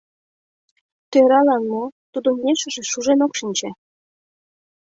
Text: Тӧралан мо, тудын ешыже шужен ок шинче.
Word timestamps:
Тӧралан 1.11 1.63
мо, 1.71 1.83
тудын 2.13 2.35
ешыже 2.51 2.83
шужен 2.91 3.19
ок 3.25 3.33
шинче. 3.39 3.69